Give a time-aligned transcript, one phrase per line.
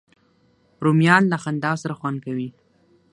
[0.83, 2.49] رومیان له خندا سره خوند کوي